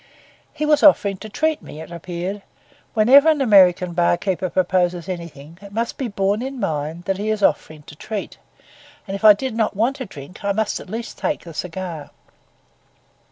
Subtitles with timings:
[0.51, 2.41] He was offering to treat me, it appeared,
[2.95, 7.29] whenever an American bar keeper proposes anything, it must be borne in mind that he
[7.29, 8.39] is offering to treat;
[9.07, 12.09] and if I did not want a drink, I must at least take the cigar.